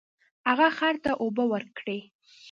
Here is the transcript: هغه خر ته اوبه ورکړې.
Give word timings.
هغه 0.49 0.67
خر 0.77 0.95
ته 1.03 1.11
اوبه 1.23 1.43
ورکړې. 1.51 1.99